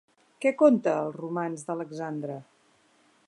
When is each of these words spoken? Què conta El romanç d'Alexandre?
Què 0.45 0.51
conta 0.61 0.95
El 1.01 1.13
romanç 1.17 1.67
d'Alexandre? 1.69 2.39